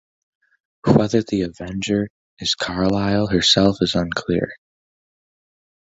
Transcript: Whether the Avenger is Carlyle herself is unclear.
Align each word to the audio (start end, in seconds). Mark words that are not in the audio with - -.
Whether 0.87 1.21
the 1.21 1.43
Avenger 1.43 2.09
is 2.39 2.55
Carlyle 2.55 3.27
herself 3.27 3.77
is 3.81 3.93
unclear. 3.93 4.49